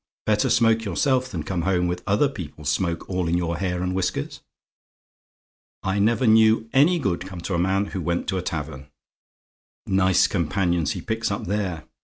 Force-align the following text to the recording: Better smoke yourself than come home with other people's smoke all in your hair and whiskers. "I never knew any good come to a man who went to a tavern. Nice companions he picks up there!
Better 0.25 0.49
smoke 0.49 0.83
yourself 0.83 1.29
than 1.29 1.43
come 1.43 1.61
home 1.61 1.85
with 1.87 2.01
other 2.07 2.27
people's 2.27 2.71
smoke 2.71 3.07
all 3.07 3.27
in 3.27 3.37
your 3.37 3.57
hair 3.57 3.83
and 3.83 3.93
whiskers. 3.93 4.41
"I 5.83 5.99
never 5.99 6.25
knew 6.25 6.67
any 6.73 6.97
good 6.97 7.21
come 7.23 7.39
to 7.41 7.53
a 7.53 7.59
man 7.59 7.85
who 7.85 8.01
went 8.01 8.25
to 8.29 8.39
a 8.39 8.41
tavern. 8.41 8.87
Nice 9.85 10.25
companions 10.25 10.93
he 10.93 11.01
picks 11.01 11.29
up 11.29 11.45
there! 11.45 11.83